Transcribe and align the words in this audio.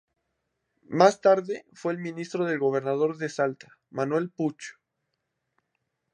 Más 0.89 1.21
tarde 1.21 1.67
fue 1.73 1.95
ministro 1.95 2.43
del 2.45 2.57
gobernador 2.57 3.17
de 3.17 3.29
Salta, 3.29 3.77
Manuel 3.91 4.31
Puch. 4.31 4.79